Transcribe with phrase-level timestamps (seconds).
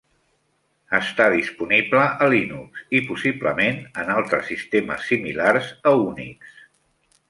[0.99, 6.55] Està disponible a Linux i possiblement en altres sistemes similars a Unix.